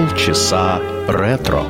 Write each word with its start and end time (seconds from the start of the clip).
Полчаса 0.00 0.80
ретро. 1.08 1.62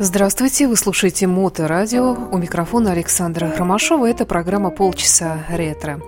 Здравствуйте, 0.00 0.68
вы 0.68 0.76
слушаете 0.76 1.26
Моторадио. 1.26 2.16
У 2.30 2.38
микрофона 2.38 2.92
Александра 2.92 3.52
Ромашова. 3.56 4.08
Это 4.08 4.26
программа 4.26 4.70
«Полчаса 4.70 5.44
ретро». 5.50 6.00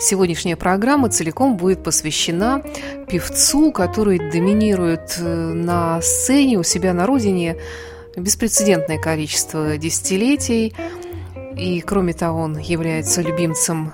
Сегодняшняя 0.00 0.56
программа 0.56 1.10
целиком 1.10 1.58
будет 1.58 1.84
посвящена 1.84 2.62
певцу, 3.10 3.72
который 3.72 4.30
доминирует 4.30 5.18
э, 5.18 5.52
на 5.52 6.00
сцене 6.00 6.56
у 6.56 6.62
себя 6.62 6.94
на 6.94 7.04
родине 7.04 7.58
беспрецедентное 8.16 8.98
количество 8.98 9.76
десятилетий. 9.76 10.74
И, 11.58 11.82
кроме 11.82 12.14
того, 12.14 12.40
он 12.40 12.56
является 12.56 13.20
любимцем 13.20 13.92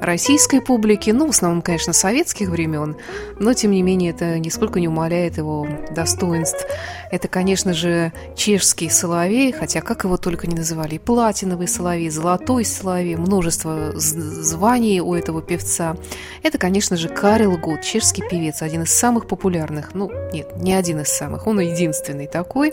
российской 0.00 0.60
публики, 0.60 1.10
ну, 1.10 1.26
в 1.26 1.30
основном, 1.30 1.62
конечно, 1.62 1.92
советских 1.92 2.48
времен, 2.48 2.96
но, 3.38 3.52
тем 3.54 3.70
не 3.70 3.82
менее, 3.82 4.10
это 4.10 4.38
нисколько 4.38 4.80
не 4.80 4.88
умаляет 4.88 5.38
его 5.38 5.66
достоинств. 5.90 6.66
Это, 7.10 7.28
конечно 7.28 7.72
же, 7.72 8.12
чешский 8.34 8.88
соловей, 8.88 9.52
хотя 9.52 9.80
как 9.80 10.04
его 10.04 10.16
только 10.16 10.46
не 10.46 10.54
называли, 10.54 10.96
и 10.96 10.98
платиновый 10.98 11.68
соловей, 11.68 12.10
золотой 12.10 12.64
соловей, 12.64 13.16
множество 13.16 13.92
званий 13.94 15.00
у 15.00 15.14
этого 15.14 15.42
певца. 15.42 15.96
Это, 16.42 16.58
конечно 16.58 16.96
же, 16.96 17.08
Карел 17.08 17.56
Гуд, 17.56 17.82
чешский 17.82 18.22
певец, 18.22 18.62
один 18.62 18.82
из 18.82 18.92
самых 18.92 19.26
популярных, 19.26 19.94
ну, 19.94 20.10
нет, 20.32 20.56
не 20.56 20.74
один 20.74 21.00
из 21.00 21.08
самых, 21.08 21.46
он 21.46 21.60
единственный 21.60 22.26
такой, 22.26 22.72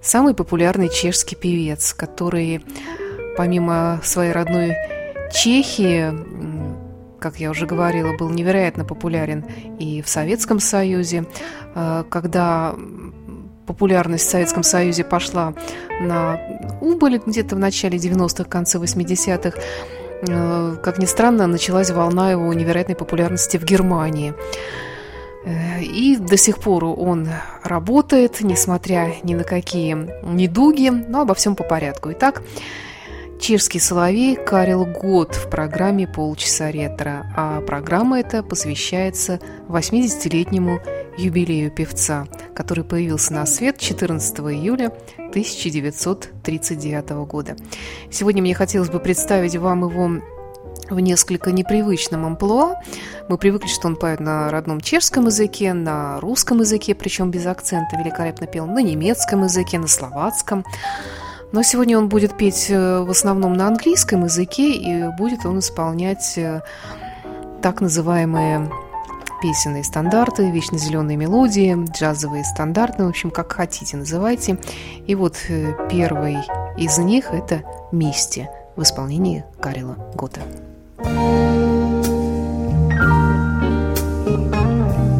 самый 0.00 0.34
популярный 0.34 0.88
чешский 0.88 1.36
певец, 1.36 1.94
который 1.94 2.64
помимо 3.36 4.00
своей 4.02 4.32
родной 4.32 4.76
Чехии, 5.32 6.12
как 7.18 7.36
я 7.40 7.50
уже 7.50 7.66
говорила, 7.66 8.16
был 8.16 8.30
невероятно 8.30 8.84
популярен 8.84 9.44
и 9.78 10.02
в 10.02 10.08
Советском 10.08 10.60
Союзе. 10.60 11.24
Э, 11.74 12.04
Когда 12.08 12.74
популярность 13.66 14.26
в 14.26 14.30
Советском 14.30 14.62
Союзе 14.62 15.04
пошла 15.04 15.54
на 16.00 16.40
убыль 16.80 17.20
где-то 17.24 17.56
в 17.56 17.58
начале 17.58 17.96
90-х, 17.96 18.44
конце 18.44 18.78
80-х, 18.78 19.58
э, 20.28 20.76
как 20.82 20.98
ни 20.98 21.06
странно, 21.06 21.46
началась 21.46 21.90
волна 21.90 22.32
его 22.32 22.52
невероятной 22.52 22.96
популярности 22.96 23.56
в 23.56 23.64
Германии. 23.64 24.34
Э, 25.44 25.80
И 25.80 26.16
до 26.16 26.36
сих 26.36 26.58
пор 26.58 26.84
он 26.84 27.28
работает, 27.62 28.40
несмотря 28.40 29.14
ни 29.22 29.34
на 29.34 29.44
какие 29.44 29.96
недуги, 30.24 30.90
но 30.90 31.22
обо 31.22 31.34
всем 31.34 31.56
по 31.56 31.64
порядку. 31.64 32.10
Итак, 32.12 32.42
чешский 33.42 33.80
соловей 33.80 34.36
Карел 34.36 34.86
Год 34.86 35.34
в 35.34 35.50
программе 35.50 36.06
«Полчаса 36.06 36.70
ретро», 36.70 37.26
а 37.36 37.60
программа 37.60 38.20
эта 38.20 38.44
посвящается 38.44 39.40
80-летнему 39.66 40.78
юбилею 41.18 41.72
певца, 41.72 42.28
который 42.54 42.84
появился 42.84 43.32
на 43.32 43.44
свет 43.46 43.78
14 43.78 44.38
июля 44.38 44.92
1939 45.16 47.10
года. 47.26 47.56
Сегодня 48.12 48.42
мне 48.42 48.54
хотелось 48.54 48.90
бы 48.90 49.00
представить 49.00 49.56
вам 49.56 49.90
его 49.90 50.22
в 50.88 51.00
несколько 51.00 51.50
непривычном 51.50 52.24
амплуа. 52.24 52.76
Мы 53.28 53.38
привыкли, 53.38 53.66
что 53.66 53.88
он 53.88 53.96
поет 53.96 54.20
на 54.20 54.52
родном 54.52 54.80
чешском 54.80 55.26
языке, 55.26 55.72
на 55.72 56.20
русском 56.20 56.60
языке, 56.60 56.94
причем 56.94 57.32
без 57.32 57.44
акцента, 57.46 57.96
великолепно 57.96 58.46
пел, 58.46 58.66
на 58.66 58.82
немецком 58.82 59.42
языке, 59.42 59.80
на 59.80 59.88
словацком. 59.88 60.64
Но 61.52 61.62
сегодня 61.62 61.98
он 61.98 62.08
будет 62.08 62.36
петь 62.36 62.70
э, 62.70 63.00
в 63.00 63.10
основном 63.10 63.52
на 63.52 63.66
английском 63.68 64.24
языке, 64.24 64.72
и 64.72 65.08
будет 65.18 65.44
он 65.44 65.58
исполнять 65.58 66.36
э, 66.38 66.62
так 67.60 67.82
называемые 67.82 68.70
песенные 69.42 69.84
стандарты, 69.84 70.50
вечно 70.50 70.78
зеленые 70.78 71.16
мелодии, 71.16 71.76
джазовые 71.92 72.44
стандарты, 72.44 73.04
в 73.04 73.08
общем, 73.08 73.30
как 73.30 73.52
хотите 73.52 73.96
называйте. 73.96 74.58
И 75.06 75.14
вот 75.14 75.36
э, 75.48 75.74
первый 75.90 76.38
из 76.78 76.96
них– 76.98 77.30
это 77.32 77.62
«Мисти» 77.92 78.48
в 78.76 78.82
исполнении 78.82 79.44
Карила 79.60 79.96
Гота. 80.14 80.40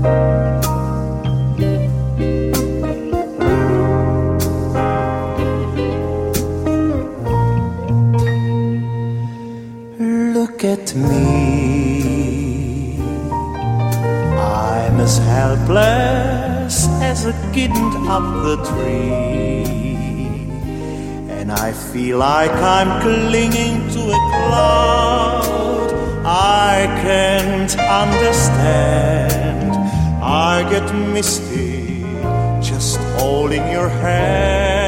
Look 0.05 0.52
me. 10.95 12.97
I'm 14.39 15.01
as 15.01 15.19
helpless 15.19 16.87
as 17.01 17.27
a 17.27 17.33
kitten 17.53 18.09
up 18.09 18.23
the 18.45 18.57
tree. 18.69 19.65
And 21.31 21.51
I 21.51 21.73
feel 21.73 22.19
like 22.19 22.53
I'm 22.53 23.01
clinging 23.03 23.89
to 23.95 24.01
a 24.01 24.21
cloud. 24.35 25.91
I 26.25 26.87
can't 27.03 27.77
understand. 28.05 29.73
I 30.23 30.63
get 30.71 30.95
misty 30.95 32.05
just 32.61 33.01
holding 33.19 33.69
your 33.71 33.89
hand. 33.89 34.82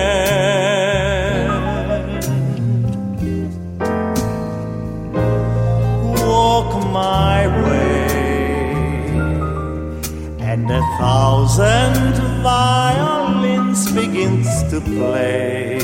Thousand 10.99 12.15
violins 12.43 13.81
begins 13.93 14.49
to 14.71 14.81
play. 14.81 15.79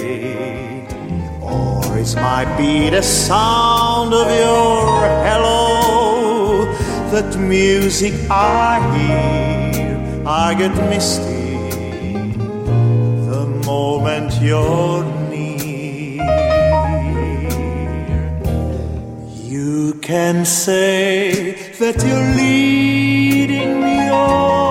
Or 1.43 1.99
it 1.99 2.15
might 2.17 2.51
be 2.57 2.91
the 2.91 3.03
sound 3.03 4.15
of 4.15 4.27
your 4.27 4.87
hello, 5.27 6.65
that 7.12 7.37
music 7.39 8.15
I 8.31 8.79
hear, 8.97 10.23
I 10.27 10.55
get 10.55 10.75
misty 10.89 11.39
the 13.31 13.47
moment 13.65 14.31
you're 14.41 15.05
near. 15.29 15.51
You 19.55 19.95
can 20.01 20.45
say 20.45 21.56
that 21.81 21.97
you're 22.06 22.29
leading 22.37 23.81
me 23.81 24.09
on, 24.09 24.69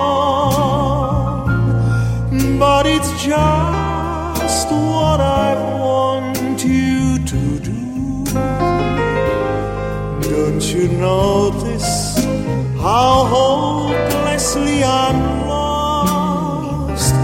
Don't 10.50 10.68
you 10.74 10.88
notice 10.88 12.18
how 12.82 13.24
hopelessly 13.36 14.82
I'm 14.82 15.46
lost? 15.46 17.14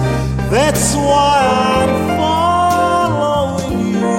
That's 0.49 0.95
why 0.95 1.41
I'm 1.75 1.93
following 2.21 3.81
you. 3.95 4.15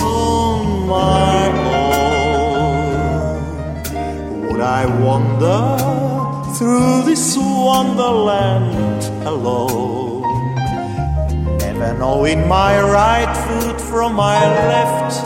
On 0.00 0.86
my 0.86 1.40
own, 3.96 4.46
would 4.46 4.60
I 4.60 4.86
wander 5.04 5.62
through 6.56 7.02
this 7.02 7.36
wonderland 7.36 9.02
alone? 9.26 9.99
Knowing 12.00 12.48
my 12.48 12.80
right 12.80 13.30
foot 13.44 13.78
from 13.78 14.14
my 14.14 14.40
left, 14.70 15.22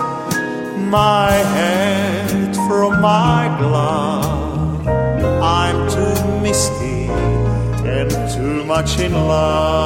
my 0.76 1.31
head 1.31 2.56
from 2.67 3.00
my 3.00 3.47
glove. 3.61 4.85
I'm 5.41 5.88
too 5.88 6.41
misty 6.41 7.06
and 7.88 8.11
too 8.29 8.65
much 8.65 8.99
in 8.99 9.12
love. 9.12 9.85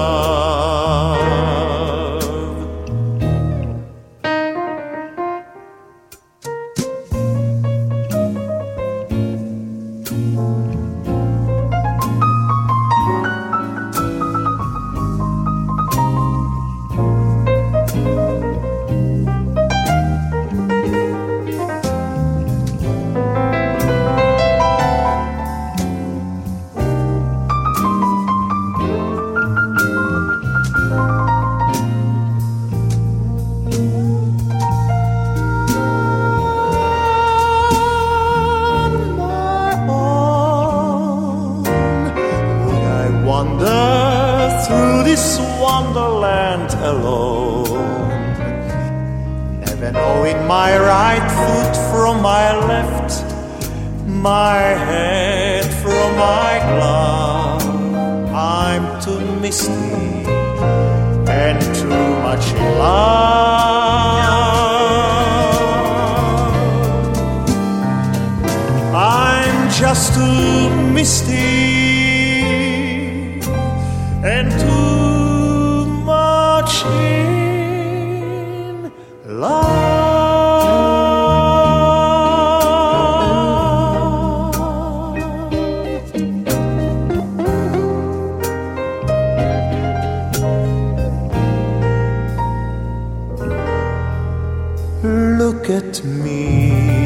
Look 95.03 95.71
at 95.71 96.03
me. 96.05 96.99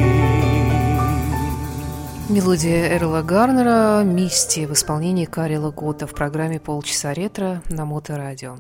Мелодия 2.30 2.96
Эрла 2.96 3.20
Гарнера 3.20 4.02
«Мисти» 4.02 4.64
в 4.64 4.72
исполнении 4.72 5.26
Карила 5.26 5.70
Гота 5.70 6.06
в 6.06 6.14
программе 6.14 6.58
«Полчаса 6.58 7.12
ретро» 7.12 7.62
на 7.68 7.84
Моторадио. 7.84 8.56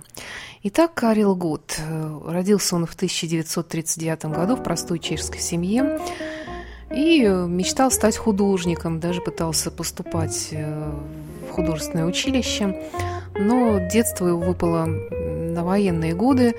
Итак, 0.64 0.92
Карил 0.92 1.34
Гот. 1.34 1.80
Родился 2.26 2.76
он 2.76 2.84
в 2.84 2.92
1939 2.92 4.26
году 4.26 4.56
в 4.56 4.62
простой 4.62 4.98
чешской 4.98 5.40
семье 5.40 5.98
и 6.90 7.26
мечтал 7.26 7.90
стать 7.90 8.18
художником, 8.18 9.00
даже 9.00 9.22
пытался 9.22 9.70
поступать 9.70 10.48
э, 10.50 10.92
в 11.48 11.52
художественное 11.52 12.04
училище, 12.04 12.82
но 13.34 13.78
детство 13.90 14.26
его 14.26 14.40
выпало 14.40 14.84
на 14.84 15.64
военные 15.64 16.14
годы, 16.14 16.54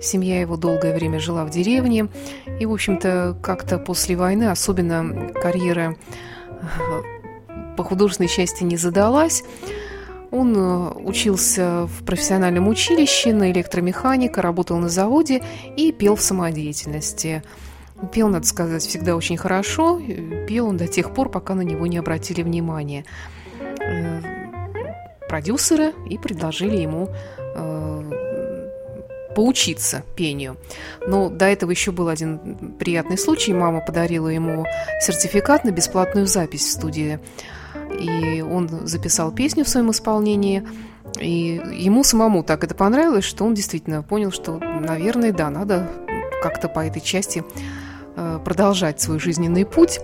Семья 0.00 0.40
его 0.40 0.56
долгое 0.56 0.94
время 0.94 1.18
жила 1.18 1.44
в 1.44 1.50
деревне, 1.50 2.08
и, 2.60 2.66
в 2.66 2.72
общем-то, 2.72 3.38
как-то 3.42 3.78
после 3.78 4.16
войны 4.16 4.50
особенно 4.50 5.32
карьера 5.32 5.96
э, 6.48 6.66
по 7.76 7.84
художественной 7.84 8.28
части 8.28 8.62
не 8.62 8.76
задалась. 8.76 9.42
Он 10.30 10.54
э, 10.54 10.90
учился 11.02 11.86
в 11.86 12.04
профессиональном 12.04 12.68
училище 12.68 13.32
на 13.32 13.50
электромеханика, 13.50 14.42
работал 14.42 14.76
на 14.78 14.88
заводе 14.88 15.42
и 15.76 15.92
пел 15.92 16.16
в 16.16 16.20
самодеятельности. 16.20 17.42
Пел, 18.12 18.28
надо 18.28 18.46
сказать, 18.46 18.82
всегда 18.82 19.16
очень 19.16 19.38
хорошо. 19.38 20.00
Пел 20.46 20.66
он 20.66 20.76
до 20.76 20.86
тех 20.86 21.14
пор, 21.14 21.30
пока 21.30 21.54
на 21.54 21.62
него 21.62 21.86
не 21.86 21.96
обратили 21.96 22.42
внимания 22.42 23.06
э, 23.80 24.20
продюсеры 25.28 25.94
и 26.08 26.18
предложили 26.18 26.76
ему 26.76 27.08
поучиться 29.36 30.02
пению. 30.16 30.56
Но 31.06 31.28
до 31.28 31.44
этого 31.44 31.70
еще 31.70 31.92
был 31.92 32.08
один 32.08 32.74
приятный 32.78 33.18
случай. 33.18 33.52
Мама 33.52 33.80
подарила 33.80 34.28
ему 34.28 34.64
сертификат 35.00 35.64
на 35.64 35.70
бесплатную 35.70 36.26
запись 36.26 36.64
в 36.64 36.72
студии 36.72 37.20
и 38.00 38.42
он 38.42 38.68
записал 38.86 39.32
песню 39.32 39.64
в 39.64 39.68
своем 39.68 39.90
исполнении. 39.90 40.66
И 41.20 41.62
ему 41.72 42.04
самому 42.04 42.42
так 42.42 42.64
это 42.64 42.74
понравилось, 42.74 43.24
что 43.24 43.44
он 43.44 43.54
действительно 43.54 44.02
понял, 44.02 44.32
что, 44.32 44.58
наверное, 44.58 45.32
да, 45.32 45.50
надо 45.50 45.88
как-то 46.42 46.68
по 46.68 46.80
этой 46.80 47.00
части 47.00 47.44
э, 48.16 48.40
продолжать 48.44 49.00
свой 49.00 49.18
жизненный 49.18 49.64
путь. 49.64 50.00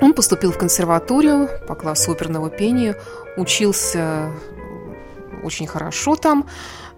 Он 0.00 0.14
поступил 0.14 0.52
в 0.52 0.58
консерваторию 0.58 1.48
по 1.68 1.74
классу 1.74 2.12
оперного 2.12 2.50
пения, 2.50 2.96
учился 3.36 4.32
очень 5.44 5.66
хорошо 5.66 6.16
там, 6.16 6.48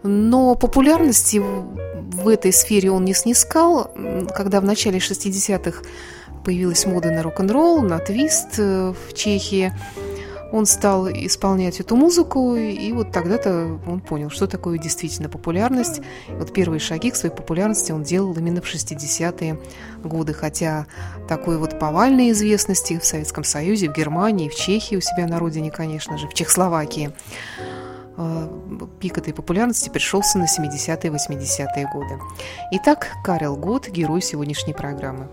но 0.04 0.54
популярности 0.54 1.38
в 1.38 2.28
этой 2.28 2.52
сфере 2.52 2.90
он 2.90 3.04
не 3.04 3.14
снискал. 3.14 3.90
Когда 4.34 4.60
в 4.60 4.64
начале 4.64 4.98
60-х 4.98 5.82
появилась 6.44 6.86
мода 6.86 7.10
на 7.10 7.22
рок-н-ролл, 7.22 7.80
на 7.80 7.98
твист 7.98 8.58
э, 8.58 8.92
в 8.92 9.14
Чехии, 9.14 9.72
он 10.52 10.66
стал 10.66 11.08
исполнять 11.08 11.80
эту 11.80 11.96
музыку, 11.96 12.54
и 12.54 12.92
вот 12.92 13.10
тогда-то 13.10 13.80
он 13.88 14.00
понял, 14.00 14.30
что 14.30 14.46
такое 14.46 14.78
действительно 14.78 15.28
популярность. 15.28 16.00
И 16.28 16.32
вот 16.32 16.52
первые 16.52 16.78
шаги 16.78 17.10
к 17.10 17.16
своей 17.16 17.34
популярности 17.34 17.90
он 17.90 18.04
делал 18.04 18.32
именно 18.34 18.60
в 18.60 18.72
60-е 18.72 19.58
годы, 20.04 20.32
хотя 20.32 20.86
такой 21.26 21.56
вот 21.56 21.80
повальной 21.80 22.30
известности 22.30 22.98
в 22.98 23.04
Советском 23.04 23.42
Союзе, 23.42 23.88
в 23.88 23.94
Германии, 23.94 24.48
в 24.48 24.54
Чехии 24.54 24.96
у 24.96 25.00
себя 25.00 25.26
на 25.26 25.40
родине, 25.40 25.72
конечно 25.72 26.18
же, 26.18 26.28
в 26.28 26.34
Чехословакии, 26.34 27.12
пик 29.00 29.18
этой 29.18 29.34
популярности 29.34 29.88
пришелся 29.88 30.38
на 30.38 30.44
70-е 30.44 31.10
80-е 31.10 31.88
годы. 31.92 32.18
Итак, 32.72 33.08
Карел 33.24 33.56
Год, 33.56 33.88
герой 33.88 34.22
сегодняшней 34.22 34.74
программы. 34.74 35.28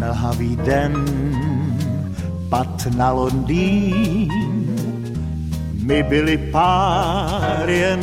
Mlhavý 0.00 0.56
den 0.64 0.94
pat 2.50 2.90
na 2.96 3.12
Londýn. 3.12 4.30
My 5.88 6.02
byli 6.02 6.36
pár 6.52 7.68
jen 7.68 8.02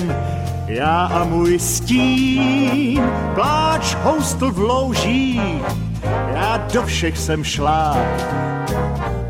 já 0.67 1.05
a 1.05 1.23
můj 1.23 1.59
stín. 1.59 3.03
Pláč 3.33 3.95
houstl 3.95 4.51
v 4.51 4.59
louží, 4.59 5.41
já 6.33 6.57
do 6.73 6.83
všech 6.83 7.17
jsem 7.17 7.43
šla. 7.43 7.97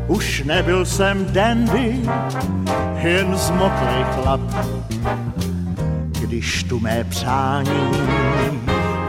Už 0.06 0.42
nebyl 0.44 0.84
jsem 0.84 1.26
dandy, 1.32 2.00
jen 2.96 3.36
zmoklý 3.36 4.04
chlap. 4.14 4.40
Když 6.20 6.62
tu 6.62 6.80
mé 6.80 7.04
přání 7.04 7.90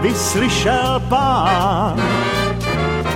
vyslyšel 0.02 1.02
pán, 1.10 2.02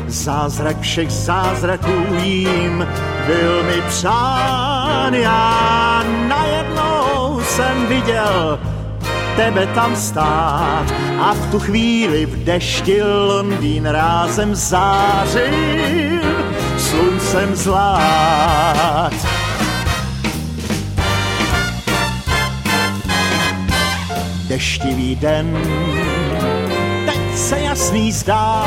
Zázrak 0.08 0.80
všech 0.80 1.12
zázraků 1.12 1.92
jím 2.24 2.88
byl 3.28 3.64
mi 3.64 3.82
přán. 3.88 5.14
Já 5.14 6.04
najednou 6.28 7.42
jsem 7.42 7.88
viděl 7.88 8.60
tebe 9.42 9.68
tam 9.74 9.96
stát 9.96 10.86
a 11.20 11.34
v 11.34 11.52
tu 11.52 11.60
chvíli 11.60 12.26
v 12.26 12.44
dešti 12.44 13.04
Londýn 13.04 13.86
rázem 13.86 14.56
zářil 14.56 16.22
sluncem 16.78 17.56
zlát. 17.56 19.14
Deštivý 24.48 25.16
den, 25.16 25.58
teď 27.06 27.38
se 27.38 27.60
jasný 27.60 28.12
zdá, 28.12 28.66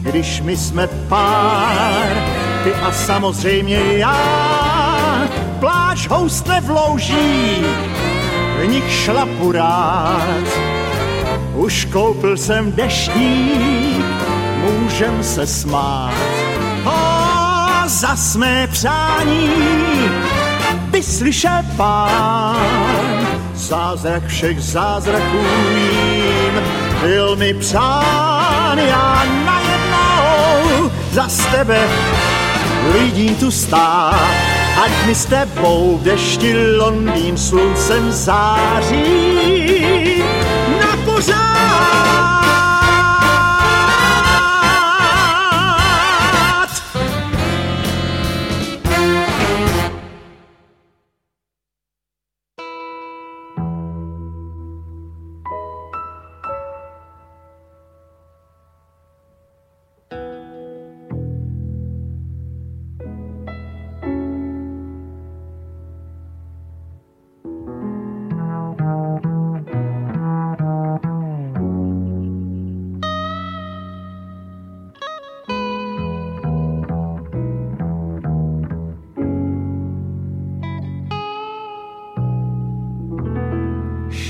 když 0.00 0.40
my 0.40 0.56
jsme 0.56 0.86
pár, 0.86 2.08
ty 2.64 2.74
a 2.74 2.92
samozřejmě 2.92 3.80
já. 3.96 5.28
Pláž 5.60 6.08
houstne 6.08 6.60
v 6.60 6.70
louží, 6.70 7.56
v 8.60 8.66
nich 8.66 8.92
šlapu 8.92 9.52
rád. 9.52 10.44
Už 11.54 11.84
koupil 11.84 12.36
jsem 12.36 12.72
deštník, 12.72 14.04
můžem 14.60 15.22
se 15.22 15.46
smát. 15.46 16.14
O, 16.84 17.88
za 17.88 18.16
mé 18.38 18.66
přání 18.66 19.50
vyslyšel 20.90 21.62
pán. 21.76 23.26
Zázrak 23.54 24.26
všech 24.26 24.60
zázraků 24.60 25.38
jím 25.74 26.62
byl 27.02 27.36
mi 27.36 27.54
přán. 27.54 28.78
Já 28.78 29.24
najednou 29.44 30.90
za 31.12 31.28
tebe 31.50 31.88
lidí 32.92 33.34
tu 33.34 33.50
stát, 33.50 34.49
ať 34.80 34.92
mi 35.04 35.14
s 35.14 35.24
tebou 35.28 36.00
v 36.00 36.02
dešti 36.08 36.56
Londýn 36.80 37.36
sluncem 37.36 38.12
září 38.12 39.04
na 40.80 40.96
pořád. 41.04 42.19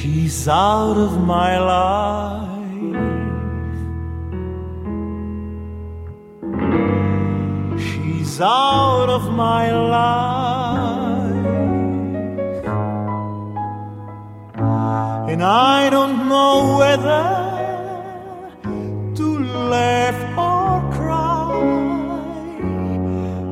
She's 0.00 0.48
out 0.48 0.96
of 0.96 1.20
my 1.20 1.58
life. 1.58 2.58
She's 7.78 8.40
out 8.40 9.10
of 9.10 9.30
my 9.30 9.70
life. 9.70 11.34
And 15.30 15.42
I 15.42 15.90
don't 15.90 16.30
know 16.30 16.78
whether 16.78 17.24
to 19.16 19.38
laugh 19.74 20.20
or 20.38 20.80
cry. 20.96 21.52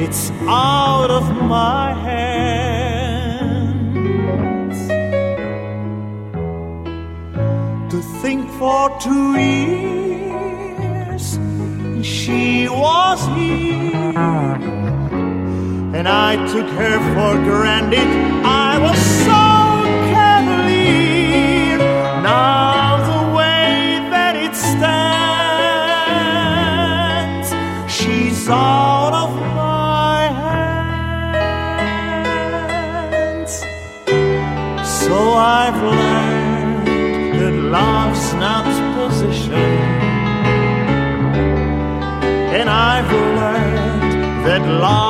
It's 0.00 0.30
out 0.46 1.10
of 1.10 1.24
my 1.42 1.95
for 8.58 8.90
two 9.00 9.38
years. 9.38 11.24
She 12.02 12.68
was 12.68 13.20
here, 13.36 14.12
and 15.96 16.06
I 16.08 16.36
took 16.52 16.68
her 16.80 16.98
for 17.14 17.34
granted. 17.44 18.08
I 18.44 18.65
long. 44.66 45.05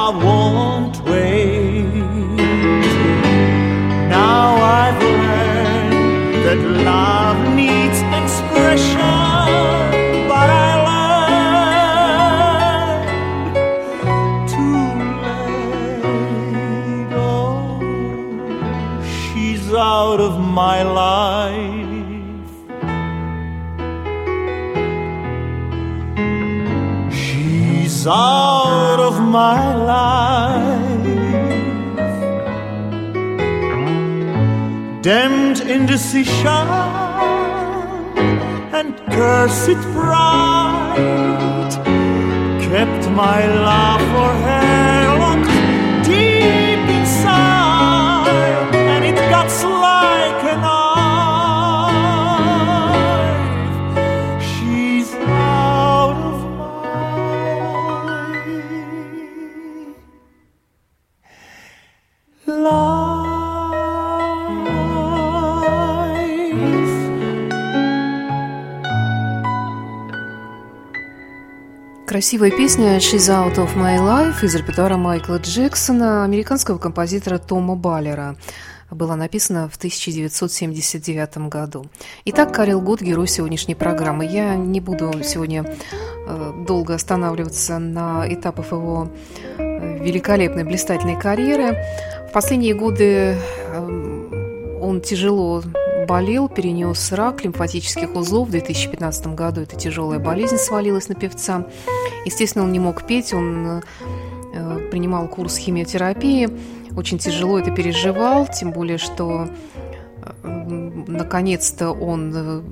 Damned 35.06 35.60
indecision 35.60 36.68
and 38.74 38.96
cursed 39.12 39.80
pride 39.94 40.96
kept 42.60 43.08
my 43.10 43.46
love 43.46 44.00
for 44.00 44.32
her 44.44 44.75
Красивая 72.16 72.50
песня 72.50 72.96
«She's 72.96 73.28
Out 73.28 73.56
of 73.56 73.76
My 73.76 73.98
Life» 73.98 74.42
из 74.42 74.54
репертуара 74.54 74.96
Майкла 74.96 75.36
Джексона, 75.36 76.24
американского 76.24 76.78
композитора 76.78 77.36
Тома 77.36 77.76
Баллера. 77.76 78.36
Была 78.90 79.16
написана 79.16 79.68
в 79.68 79.76
1979 79.76 81.36
году. 81.50 81.84
Итак, 82.24 82.54
Карел 82.54 82.80
Гуд– 82.80 83.00
герой 83.02 83.28
сегодняшней 83.28 83.74
программы. 83.74 84.24
Я 84.24 84.54
не 84.54 84.80
буду 84.80 85.12
сегодня 85.24 85.66
э, 86.26 86.52
долго 86.66 86.94
останавливаться 86.94 87.78
на 87.78 88.24
этапах 88.26 88.72
его 88.72 89.10
э, 89.58 90.02
великолепной, 90.02 90.64
блистательной 90.64 91.20
карьеры. 91.20 91.76
В 92.30 92.32
последние 92.32 92.72
годы 92.72 93.36
э, 93.36 94.78
он 94.80 95.02
тяжело 95.02 95.62
болел, 96.06 96.48
перенес 96.48 97.12
рак 97.12 97.44
лимфатических 97.44 98.14
узлов. 98.14 98.48
В 98.48 98.50
2015 98.52 99.26
году 99.28 99.62
эта 99.62 99.76
тяжелая 99.76 100.18
болезнь 100.18 100.56
свалилась 100.56 101.08
на 101.08 101.14
певца. 101.14 101.66
Естественно, 102.24 102.64
он 102.64 102.72
не 102.72 102.78
мог 102.78 103.06
петь, 103.06 103.34
он 103.34 103.82
э, 104.54 104.88
принимал 104.90 105.28
курс 105.28 105.56
химиотерапии, 105.56 106.48
очень 106.96 107.18
тяжело 107.18 107.58
это 107.58 107.70
переживал, 107.70 108.46
тем 108.46 108.72
более, 108.72 108.98
что 108.98 109.48
наконец-то 110.42 111.90
он 111.90 112.32
э, 112.34 112.62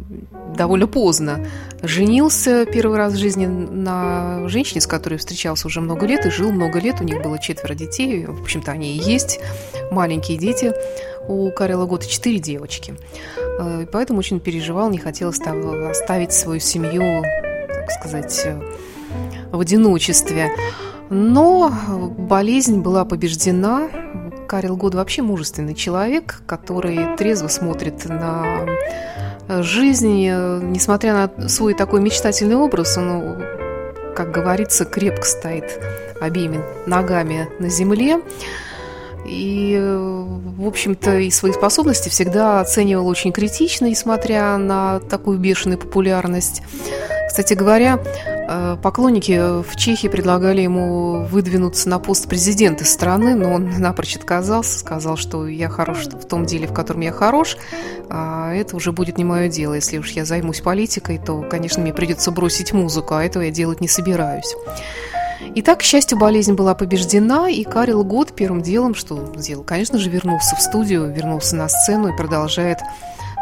довольно 0.56 0.86
поздно 0.86 1.46
женился 1.82 2.66
первый 2.66 2.96
раз 2.96 3.14
в 3.14 3.16
жизни 3.16 3.46
на 3.46 4.48
женщине, 4.48 4.80
с 4.80 4.86
которой 4.86 5.16
встречался 5.16 5.66
уже 5.66 5.80
много 5.80 6.06
лет 6.06 6.26
и 6.26 6.30
жил 6.30 6.52
много 6.52 6.78
лет. 6.78 7.00
У 7.00 7.04
них 7.04 7.22
было 7.22 7.38
четверо 7.38 7.74
детей, 7.74 8.26
в 8.26 8.42
общем-то, 8.42 8.72
они 8.72 8.96
и 8.96 8.98
есть 8.98 9.40
маленькие 9.90 10.38
дети. 10.38 10.72
У 11.26 11.50
Карела 11.50 11.86
Гота 11.86 12.06
четыре 12.06 12.38
девочки. 12.38 12.94
Э, 13.60 13.86
поэтому 13.90 14.18
очень 14.18 14.40
переживал, 14.40 14.90
не 14.90 14.98
хотел 14.98 15.30
остав- 15.30 15.90
оставить 15.90 16.32
свою 16.32 16.60
семью, 16.60 17.22
так 17.68 17.90
сказать, 17.90 18.42
э, 18.44 18.60
в 19.50 19.60
одиночестве. 19.60 20.50
Но 21.10 21.70
болезнь 22.18 22.80
была 22.80 23.04
побеждена. 23.04 23.88
Карел 24.46 24.76
Год 24.76 24.94
вообще 24.94 25.22
мужественный 25.22 25.74
человек, 25.74 26.42
который 26.46 27.16
трезво 27.16 27.48
смотрит 27.48 28.04
на 28.06 28.66
жизнь. 29.48 30.26
Несмотря 30.26 31.28
на 31.36 31.48
свой 31.48 31.74
такой 31.74 32.00
мечтательный 32.00 32.56
образ, 32.56 32.96
он, 32.96 33.42
как 34.14 34.30
говорится, 34.30 34.84
крепко 34.84 35.24
стоит 35.24 35.80
обеими 36.20 36.60
ногами 36.86 37.48
на 37.58 37.68
земле. 37.68 38.20
И, 39.26 39.78
в 39.80 40.66
общем-то, 40.66 41.18
и 41.18 41.30
свои 41.30 41.52
способности 41.52 42.10
всегда 42.10 42.60
оценивал 42.60 43.08
очень 43.08 43.32
критично, 43.32 43.86
несмотря 43.86 44.56
на 44.58 45.00
такую 45.00 45.38
бешеную 45.38 45.78
популярность. 45.78 46.62
Кстати 47.26 47.54
говоря, 47.54 47.98
э, 48.26 48.33
поклонники 48.82 49.62
в 49.62 49.76
Чехии 49.76 50.08
предлагали 50.08 50.60
ему 50.60 51.24
выдвинуться 51.24 51.88
на 51.88 51.98
пост 51.98 52.28
президента 52.28 52.84
страны, 52.84 53.34
но 53.34 53.52
он 53.52 53.70
напрочь 53.78 54.16
отказался, 54.16 54.78
сказал, 54.78 55.16
что 55.16 55.46
я 55.46 55.68
хорош 55.68 56.06
в 56.06 56.26
том 56.26 56.44
деле, 56.44 56.66
в 56.66 56.72
котором 56.72 57.00
я 57.00 57.12
хорош, 57.12 57.56
а 58.10 58.52
это 58.54 58.76
уже 58.76 58.92
будет 58.92 59.18
не 59.18 59.24
мое 59.24 59.48
дело. 59.48 59.74
Если 59.74 59.98
уж 59.98 60.10
я 60.10 60.24
займусь 60.24 60.60
политикой, 60.60 61.18
то, 61.18 61.42
конечно, 61.42 61.82
мне 61.82 61.92
придется 61.92 62.30
бросить 62.30 62.72
музыку, 62.72 63.14
а 63.14 63.24
этого 63.24 63.42
я 63.44 63.50
делать 63.50 63.80
не 63.80 63.88
собираюсь. 63.88 64.54
Итак, 65.56 65.80
к 65.80 65.82
счастью, 65.82 66.18
болезнь 66.18 66.54
была 66.54 66.74
побеждена, 66.74 67.48
и 67.48 67.62
Карел 67.64 68.02
Год 68.02 68.32
первым 68.32 68.62
делом, 68.62 68.94
что 68.94 69.32
сделал, 69.36 69.62
конечно 69.62 69.98
же, 69.98 70.10
вернулся 70.10 70.56
в 70.56 70.60
студию, 70.60 71.12
вернулся 71.12 71.54
на 71.54 71.68
сцену 71.68 72.08
и 72.08 72.16
продолжает 72.16 72.80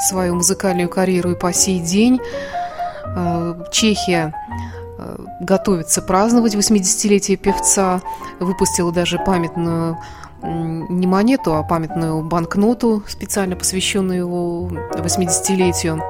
свою 0.08 0.34
музыкальную 0.34 0.88
карьеру 0.88 1.32
и 1.32 1.38
по 1.38 1.52
сей 1.52 1.80
день. 1.80 2.20
Э, 3.16 3.64
Чехия 3.70 4.34
э, 4.34 4.81
готовится 5.40 6.02
праздновать 6.02 6.54
80-летие 6.54 7.36
певца, 7.36 8.02
выпустила 8.40 8.92
даже 8.92 9.18
памятную 9.18 9.98
не 10.42 11.06
монету, 11.06 11.54
а 11.54 11.62
памятную 11.62 12.24
банкноту, 12.24 13.04
специально 13.06 13.54
посвященную 13.54 14.18
его 14.18 14.68
80-летию 14.68 16.02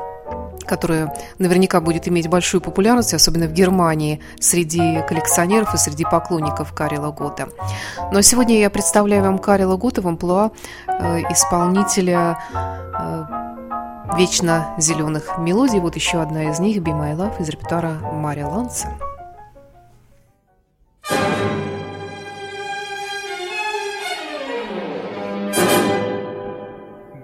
которая 0.65 1.15
наверняка 1.39 1.81
будет 1.81 2.09
иметь 2.09 2.29
большую 2.29 2.61
популярность, 2.61 3.13
особенно 3.13 3.47
в 3.47 3.53
Германии, 3.53 4.21
среди 4.41 5.03
коллекционеров 5.09 5.75
и 5.75 5.77
среди 5.77 6.05
поклонников 6.05 6.73
Карела 6.73 7.11
Гота. 7.11 7.49
Но 8.13 8.23
сегодня 8.23 8.59
я 8.59 8.71
представляю 8.71 9.23
вам 9.23 9.39
Карела 9.39 9.77
Гота 9.77 10.01
в 10.03 10.09
амплуа 10.09 10.51
э, 10.87 11.21
исполнителя 11.31 12.39
э, 12.55 13.52
вечно 14.17 14.75
зеленых 14.79 15.39
мелодий. 15.39 15.81
Вот 15.81 15.97
еще 15.97 16.21
одна 16.21 16.51
из 16.51 16.59
них 16.59 16.79
«Be 16.79 16.93
My 16.93 17.17
Love» 17.17 17.41
из 17.41 17.49
репертуара 17.49 17.99
Мария 18.13 18.47
Ланса. 18.47 18.89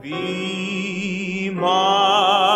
Be 0.02 1.50
my 1.50 2.47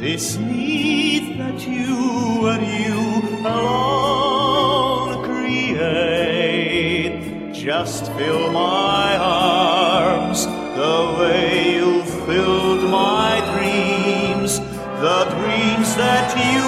This 0.00 0.38
need 0.38 1.38
that 1.38 1.60
you 1.68 2.46
and 2.48 2.64
you 2.66 3.20
alone 3.46 5.24
create. 5.26 7.12
Just 7.52 8.10
fill 8.12 8.50
my 8.50 9.18
arms 9.18 10.46
the 10.46 11.16
way 11.18 11.74
you 11.74 12.02
filled 12.24 12.84
my 12.90 13.42
dreams, 13.52 14.58
the 14.58 15.24
dreams 15.36 15.94
that 15.96 16.34
you 16.48 16.64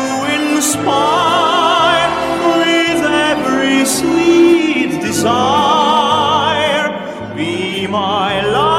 inspire 0.54 2.10
with 2.58 3.02
every 3.32 3.86
sweet 3.86 5.00
desire. 5.00 6.90
Be 7.34 7.86
my 7.86 8.42
life. 8.44 8.71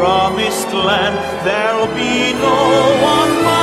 Promised 0.00 0.72
land. 0.72 1.14
There'll 1.44 1.94
be 1.94 2.32
no 2.32 2.58
one 3.04 3.32
but 3.44 3.59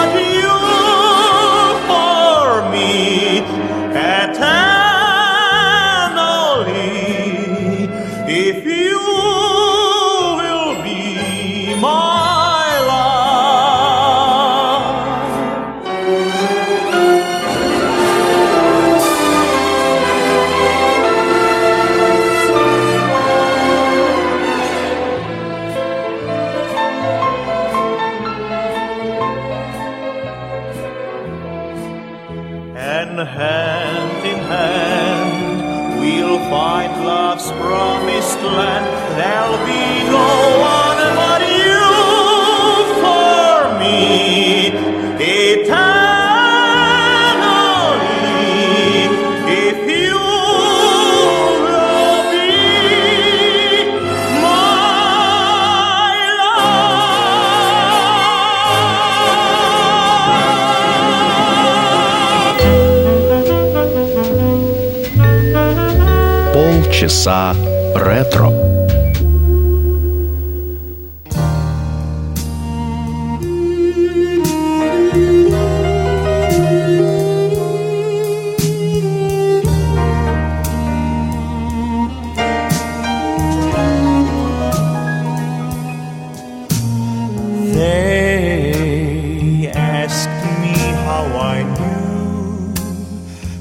They 87.78 89.72
asked 89.72 90.38
me 90.64 90.76
how 91.06 91.26
I 91.54 91.58
knew 91.78 92.74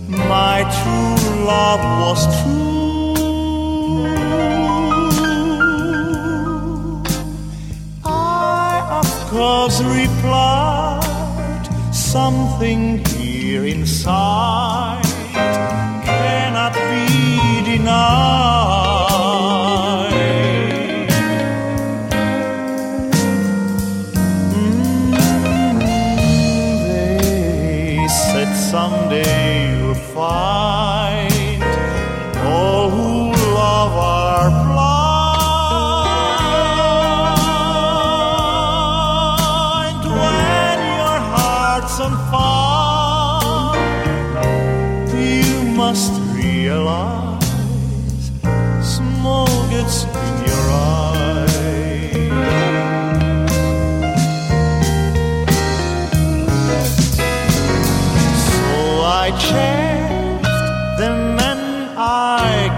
my 0.09 0.65
true 0.79 1.21
love 1.45 1.83
was 2.01 2.21
true. 2.41 3.13
I, 8.07 8.09
of 9.03 9.11
course, 9.29 9.79
replied 9.83 11.67
something 11.93 13.05
here 13.05 13.67
inside 13.67 15.05
cannot 16.07 16.73
be 16.73 17.07
denied. 17.71 18.66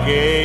again. 0.08 0.37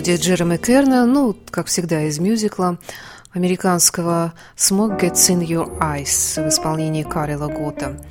Мелодия 0.00 0.16
Джереми 0.16 0.56
Керна, 0.56 1.04
ну, 1.04 1.36
как 1.50 1.66
всегда, 1.66 2.04
из 2.04 2.18
мюзикла 2.18 2.78
американского 3.34 4.32
«Smoke 4.56 4.98
Gets 4.98 5.28
in 5.28 5.46
Your 5.46 5.78
Eyes» 5.78 6.42
в 6.42 6.48
исполнении 6.48 7.02
Карила 7.02 7.48
Гота. 7.48 8.02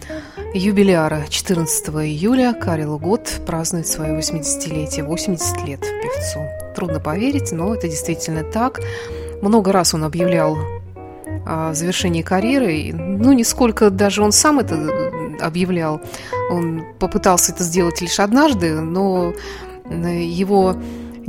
Юбиляра 0.54 1.25
14 1.28 1.88
июля 1.88 2.54
Карил 2.54 2.99
Гот 2.99 3.41
празднует 3.47 3.88
свое 3.88 4.15
80-летие, 4.19 5.02
80 5.04 5.67
лет 5.67 5.80
певцу. 5.80 6.41
Трудно 6.75 6.99
поверить, 6.99 7.52
но 7.52 7.73
это 7.73 7.88
действительно 7.88 8.43
так. 8.43 8.80
Много 9.41 9.71
раз 9.71 9.95
он 9.95 10.04
объявлял 10.04 10.60
о 11.47 11.73
завершении 11.73 12.21
карьеры. 12.21 12.93
Ну, 12.93 13.34
не 13.34 13.43
сколько 13.43 13.89
даже 13.89 14.21
он 14.21 14.32
сам 14.32 14.60
это 14.60 14.78
объявлял. 15.41 16.02
Он 16.52 16.84
попытался 16.99 17.52
это 17.52 17.63
сделать 17.63 17.99
лишь 17.99 18.19
однажды, 18.19 18.80
но 18.80 19.34
его 19.89 20.75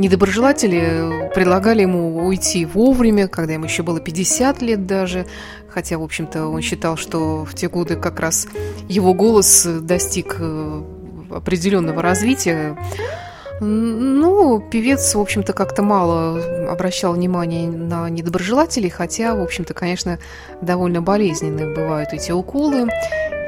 недоброжелатели 0.01 1.31
предлагали 1.35 1.83
ему 1.83 2.25
уйти 2.27 2.65
вовремя, 2.65 3.29
когда 3.29 3.53
ему 3.53 3.67
еще 3.67 3.83
было 3.83 4.01
50 4.01 4.63
лет 4.63 4.87
даже, 4.87 5.27
хотя, 5.69 5.99
в 5.99 6.03
общем-то, 6.03 6.47
он 6.47 6.63
считал, 6.63 6.97
что 6.97 7.45
в 7.45 7.55
те 7.55 7.69
годы 7.69 7.97
как 7.97 8.19
раз 8.19 8.49
его 8.89 9.15
голос 9.15 9.65
достиг 9.65 10.41
определенного 11.31 12.03
развития. 12.03 12.77
Ну, 13.61 14.59
певец, 14.59 15.15
в 15.15 15.21
общем-то, 15.21 15.53
как-то 15.53 15.83
мало 15.83 16.71
обращал 16.71 17.13
внимание 17.13 17.71
на 17.71 18.09
недоброжелателей, 18.09 18.89
хотя, 18.89 19.35
в 19.35 19.43
общем-то, 19.43 19.75
конечно, 19.75 20.19
довольно 20.63 21.03
болезненные 21.03 21.75
бывают 21.75 22.15
эти 22.15 22.33
уколы. 22.33 22.89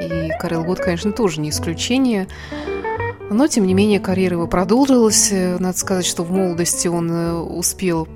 И 0.01 0.29
Карел 0.39 0.63
Год, 0.63 0.79
конечно, 0.79 1.11
тоже 1.13 1.41
не 1.41 1.49
исключение. 1.49 2.27
Но, 3.29 3.47
тем 3.47 3.65
не 3.65 3.73
менее, 3.73 3.99
карьера 3.99 4.35
его 4.35 4.47
продолжилась. 4.47 5.31
Надо 5.31 5.77
сказать, 5.77 6.05
что 6.05 6.23
в 6.23 6.31
молодости 6.31 6.87
он 6.87 7.11
э, 7.11 7.33
успел 7.33 8.07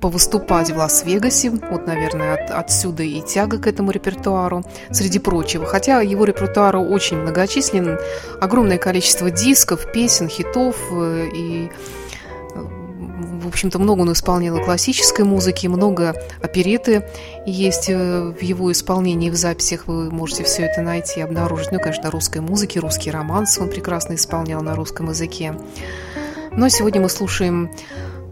повыступать 0.00 0.70
в 0.70 0.76
Лас-Вегасе. 0.76 1.50
Вот, 1.50 1.86
наверное, 1.86 2.34
от, 2.34 2.50
отсюда 2.50 3.02
и 3.02 3.20
тяга 3.20 3.58
к 3.58 3.66
этому 3.66 3.90
репертуару, 3.90 4.64
среди 4.90 5.18
прочего. 5.18 5.66
Хотя 5.66 6.00
его 6.00 6.24
репертуар 6.24 6.76
очень 6.76 7.18
многочислен, 7.18 7.98
огромное 8.40 8.78
количество 8.78 9.30
дисков, 9.30 9.90
песен, 9.92 10.28
хитов 10.28 10.76
э, 10.90 11.28
и 11.34 11.70
в 13.44 13.48
общем-то, 13.48 13.78
много 13.78 14.00
он 14.00 14.12
исполнял 14.12 14.62
классической 14.62 15.24
музыки, 15.24 15.66
много 15.66 16.14
опереты 16.42 17.06
есть 17.46 17.88
э, 17.88 18.34
в 18.38 18.42
его 18.42 18.72
исполнении, 18.72 19.30
в 19.30 19.36
записях 19.36 19.86
вы 19.86 20.10
можете 20.10 20.44
все 20.44 20.64
это 20.64 20.82
найти 20.82 21.20
обнаружить. 21.20 21.70
Ну, 21.72 21.78
конечно, 21.78 22.10
русской 22.10 22.40
музыки, 22.40 22.78
русский 22.78 23.10
романс 23.10 23.58
он 23.58 23.68
прекрасно 23.68 24.14
исполнял 24.14 24.62
на 24.62 24.74
русском 24.74 25.08
языке. 25.08 25.54
Но 26.56 26.68
сегодня 26.68 27.00
мы 27.00 27.08
слушаем 27.08 27.70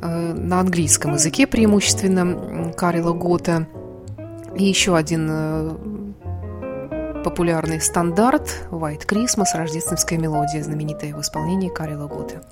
Э, 0.02 0.32
на 0.32 0.58
английском 0.58 1.14
языке 1.14 1.46
преимущественно 1.46 2.72
Карила 2.76 3.12
Гота. 3.12 3.68
И 4.56 4.64
еще 4.64 4.96
один 4.96 5.28
э, 5.30 5.76
популярный 7.24 7.80
стандарт 7.80 8.66
«White 8.70 9.06
Christmas»– 9.06 9.46
рождественская 9.54 10.18
мелодия, 10.18 10.62
знаменитая 10.62 11.14
в 11.14 11.20
исполнении 11.20 11.68
Карила 11.68 12.08
Гота. 12.08 12.42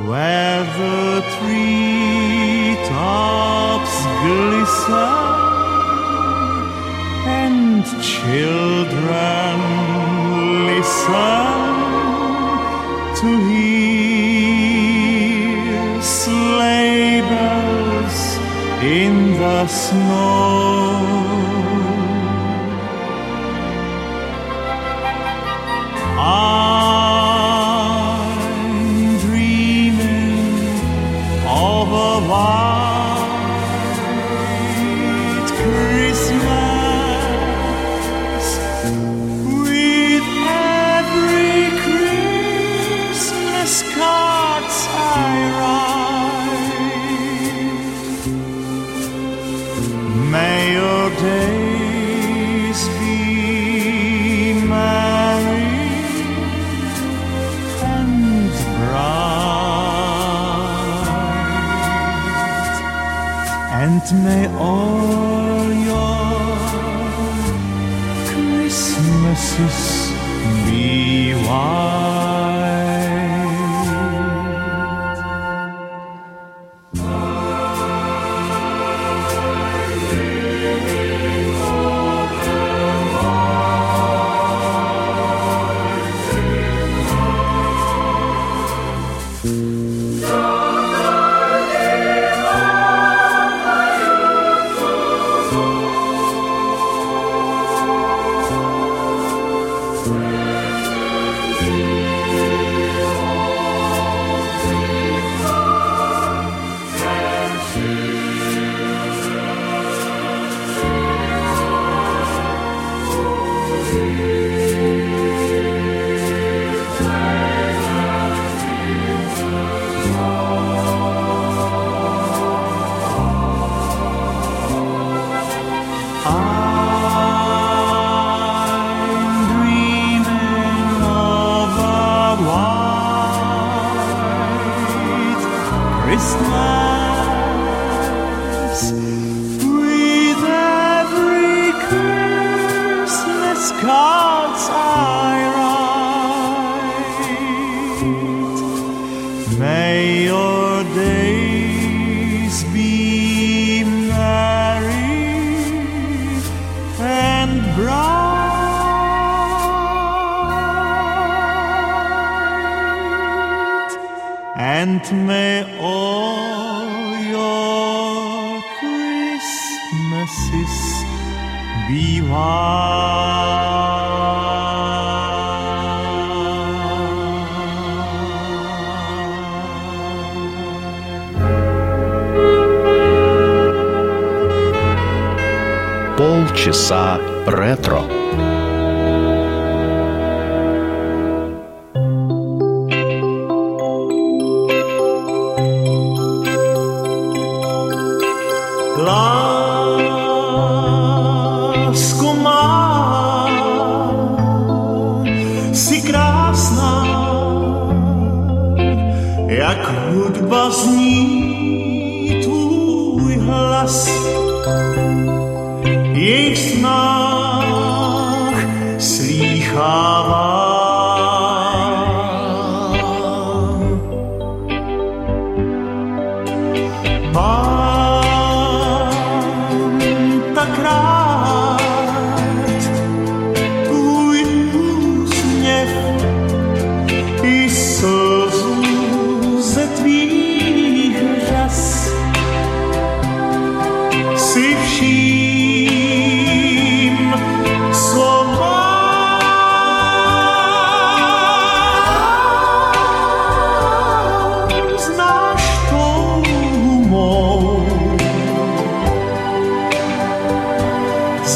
where 0.09 0.63
the 0.79 1.21
tree 1.35 2.75
tops 2.89 3.95
glisten 4.21 5.21
and 7.39 7.83
children 8.01 9.57
listen 10.67 11.40
nas 19.61 19.93
nós. 19.93 20.70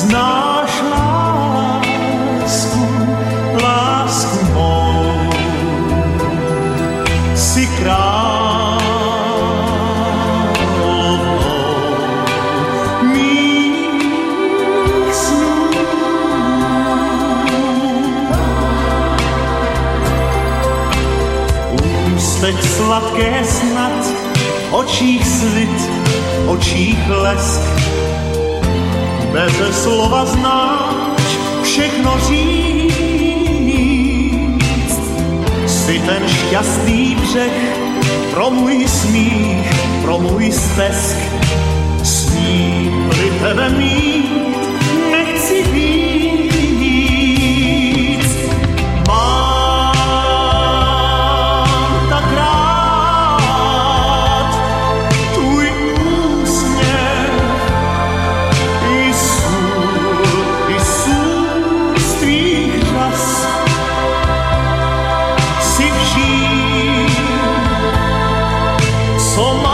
znáš 0.05 0.71
lásku, 0.91 2.85
lásku 3.63 4.45
mou, 4.53 5.29
si 7.35 7.67
královou 7.67 8.75
mých 13.01 13.95
snů. 15.15 15.55
Sladké 22.77 23.43
snad, 23.45 24.05
očích 24.71 25.27
slit, 25.27 25.89
očích 26.47 27.09
lesk, 27.09 27.61
bez 29.35 29.51
slova 29.83 30.25
znáš 30.25 31.27
všechno 31.63 32.19
říct. 32.27 32.95
Jsi 35.67 35.99
ten 35.99 36.27
šťastný 36.27 37.15
břeh 37.15 37.77
pro 38.31 38.49
můj 38.49 38.87
smích, 38.87 39.67
pro 40.01 40.19
můj 40.19 40.51
stesk. 40.51 41.17
Sním-li 42.03 43.31
tebe 43.41 43.69
mít, 43.69 44.54
从 69.35 69.64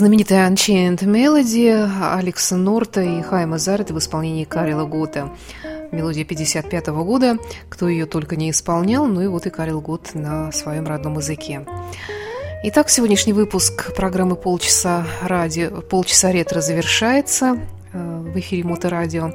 Знаменитая 0.00 0.48
Unchained 0.48 1.00
Melody 1.00 2.16
Алекса 2.16 2.56
Норта 2.56 3.02
и 3.02 3.20
Хайма 3.20 3.58
Зарета 3.58 3.92
в 3.92 3.98
исполнении 3.98 4.44
Карила 4.44 4.86
Гота. 4.86 5.28
Мелодия 5.92 6.24
55 6.24 6.86
года, 6.86 7.36
кто 7.68 7.86
ее 7.86 8.06
только 8.06 8.36
не 8.36 8.50
исполнял, 8.50 9.04
ну 9.04 9.20
и 9.20 9.26
вот 9.26 9.44
и 9.44 9.50
Карил 9.50 9.82
Гот 9.82 10.14
на 10.14 10.52
своем 10.52 10.86
родном 10.86 11.18
языке. 11.18 11.66
Итак, 12.64 12.88
сегодняшний 12.88 13.34
выпуск 13.34 13.94
программы 13.94 14.36
«Полчаса, 14.36 15.06
радио, 15.20 15.82
полчаса 15.82 16.32
ретро» 16.32 16.62
завершается 16.62 17.58
э, 17.92 18.22
в 18.22 18.38
эфире 18.38 18.64
Моторадио. 18.64 19.26
Э, 19.26 19.32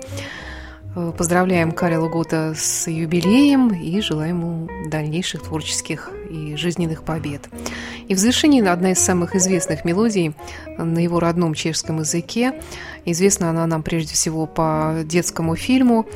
Поздравляем 0.95 1.73
Карила 1.73 2.07
Гота 2.07 2.53
с 2.55 2.89
юбилеем 2.89 3.73
и 3.73 3.99
желаем 3.99 4.39
ему 4.39 4.89
дальнейших 4.89 5.43
творческих 5.43 6.09
и 6.29 6.55
жизненных 6.55 7.03
побед. 7.03 7.49
И 8.07 8.15
в 8.15 8.17
завершении 8.17 8.65
одна 8.65 8.93
из 8.93 8.99
самых 8.99 9.35
известных 9.35 9.83
мелодий 9.83 10.33
на 10.77 10.99
его 10.99 11.19
родном 11.19 11.53
чешском 11.53 11.99
языке. 11.99 12.61
Известна 13.03 13.49
она 13.49 13.67
нам 13.67 13.83
прежде 13.83 14.13
всего 14.13 14.45
по 14.45 15.01
детскому 15.03 15.57
фильму 15.57 16.07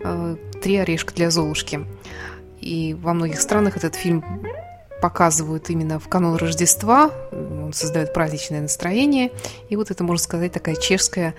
э, 0.00 0.36
«Три 0.62 0.76
орешка 0.76 1.14
для 1.14 1.30
Золушки». 1.30 1.86
И 2.60 2.94
во 3.00 3.14
многих 3.14 3.40
странах 3.40 3.78
этот 3.78 3.94
фильм 3.94 4.22
показывают 5.00 5.70
именно 5.70 5.98
в 5.98 6.08
канун 6.08 6.36
Рождества, 6.36 7.10
он 7.32 7.72
создает 7.72 8.12
праздничное 8.12 8.60
настроение, 8.60 9.32
и 9.70 9.76
вот 9.76 9.90
это, 9.90 10.04
можно 10.04 10.22
сказать, 10.22 10.52
такая 10.52 10.74
чешская 10.76 11.34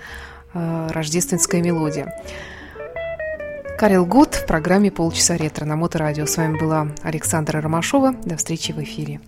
э, 0.52 0.88
рождественская 0.90 1.62
мелодия. 1.62 2.12
Карел 3.82 4.06
Год 4.06 4.36
в 4.36 4.46
программе 4.46 4.92
«Полчаса 4.92 5.36
ретро» 5.36 5.64
на 5.64 5.74
Моторадио. 5.74 6.24
С 6.24 6.36
вами 6.36 6.56
была 6.56 6.86
Александра 7.02 7.60
Ромашова. 7.60 8.12
До 8.24 8.36
встречи 8.36 8.70
в 8.70 8.78
эфире. 8.78 9.18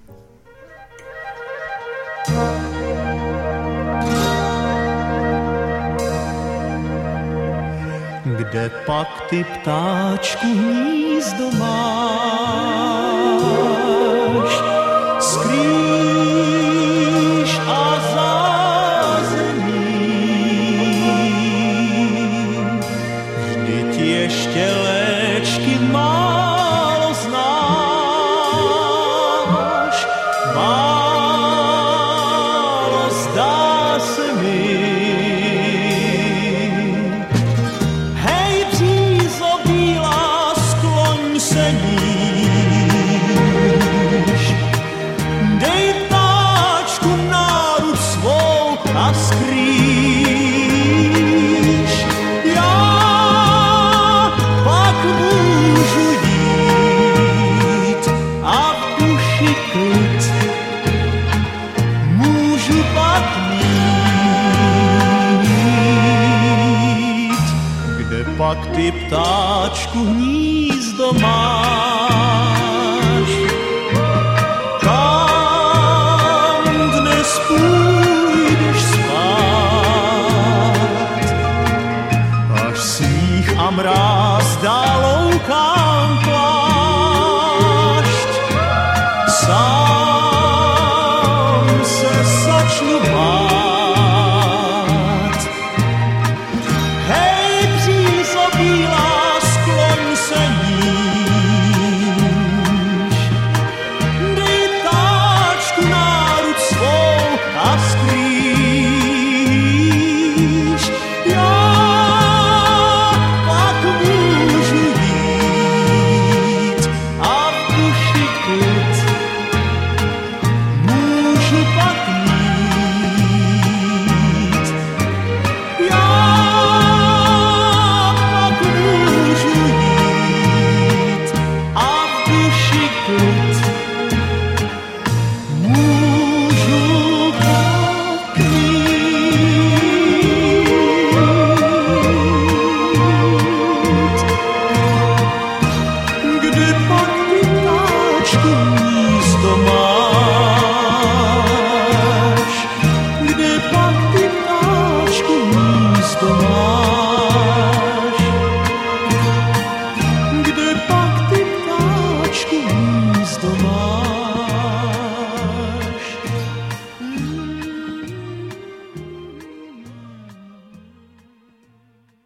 Kde 8.25 8.71
pak 8.87 9.09
ty 9.31 9.45
ptáčku 9.45 10.47
hnízdo 10.47 11.51
máš? 11.59 13.14